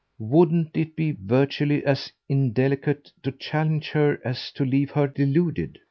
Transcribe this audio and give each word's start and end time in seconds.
Wouldn't 0.17 0.75
it 0.75 0.95
be 0.95 1.11
virtually 1.11 1.85
as 1.85 2.11
indelicate 2.27 3.11
to 3.21 3.31
challenge 3.31 3.91
her 3.91 4.19
as 4.25 4.51
to 4.53 4.65
leave 4.65 4.89
her 4.89 5.05
deluded? 5.05 5.77